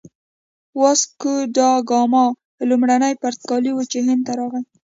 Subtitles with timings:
[0.79, 2.25] واسکوداګاما
[2.69, 4.63] لومړی پرتګالی و چې هند ته راغی.